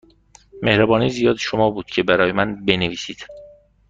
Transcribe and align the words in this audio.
مهربانی 0.61 1.09
زیاد 1.09 1.35
شما 1.35 1.69
بود 1.71 1.85
که 1.85 2.03
برای 2.03 2.31
من 2.31 2.65
بنویسید. 2.65 3.25